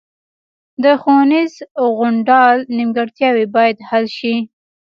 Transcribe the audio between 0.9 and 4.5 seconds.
ښوونیز غونډال نیمګړتیاوې باید حل شي